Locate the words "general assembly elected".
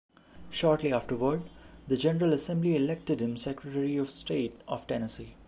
1.95-3.19